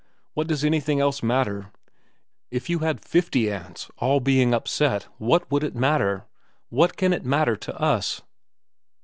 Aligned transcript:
What 0.33 0.47
does 0.47 0.63
anything 0.63 0.99
else 0.99 1.21
matter? 1.21 1.71
If 2.49 2.71
you 2.71 2.79
had 2.79 3.05
fifty 3.05 3.51
aunts, 3.51 3.91
all 3.99 4.19
being 4.19 4.51
upset, 4.51 5.03
what 5.19 5.51
would 5.51 5.63
it 5.63 5.75
matter? 5.75 6.25
What 6.69 6.97
can 6.97 7.13
it 7.13 7.23
matter 7.23 7.55
to 7.57 7.79
us 7.79 8.23